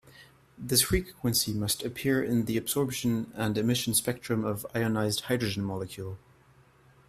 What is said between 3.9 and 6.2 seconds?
spectrum of ionized hydrogen molecule.